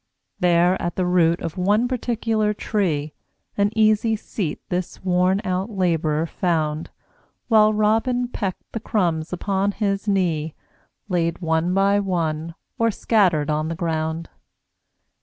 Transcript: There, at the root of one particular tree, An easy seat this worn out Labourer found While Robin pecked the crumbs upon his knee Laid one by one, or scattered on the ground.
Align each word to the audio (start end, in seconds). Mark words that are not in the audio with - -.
There, 0.39 0.81
at 0.81 0.95
the 0.95 1.05
root 1.05 1.41
of 1.41 1.57
one 1.59 1.87
particular 1.87 2.55
tree, 2.55 3.13
An 3.55 3.69
easy 3.75 4.15
seat 4.15 4.59
this 4.69 5.03
worn 5.03 5.41
out 5.43 5.69
Labourer 5.69 6.25
found 6.25 6.89
While 7.49 7.71
Robin 7.71 8.27
pecked 8.27 8.63
the 8.71 8.79
crumbs 8.79 9.31
upon 9.31 9.73
his 9.73 10.07
knee 10.07 10.55
Laid 11.07 11.37
one 11.37 11.71
by 11.75 11.99
one, 11.99 12.55
or 12.79 12.89
scattered 12.89 13.51
on 13.51 13.67
the 13.67 13.75
ground. 13.75 14.27